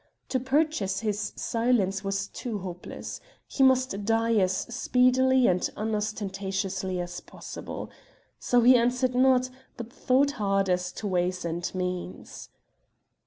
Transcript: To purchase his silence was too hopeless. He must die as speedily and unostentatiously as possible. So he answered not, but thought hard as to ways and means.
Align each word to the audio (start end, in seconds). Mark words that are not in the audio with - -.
To 0.29 0.39
purchase 0.39 1.01
his 1.01 1.31
silence 1.35 2.03
was 2.03 2.25
too 2.27 2.57
hopeless. 2.57 3.21
He 3.47 3.61
must 3.61 4.03
die 4.03 4.33
as 4.37 4.51
speedily 4.73 5.45
and 5.45 5.69
unostentatiously 5.77 6.99
as 6.99 7.19
possible. 7.21 7.91
So 8.39 8.61
he 8.61 8.75
answered 8.75 9.13
not, 9.13 9.51
but 9.77 9.93
thought 9.93 10.31
hard 10.41 10.71
as 10.71 10.91
to 10.93 11.05
ways 11.07 11.45
and 11.45 11.71
means. 11.75 12.49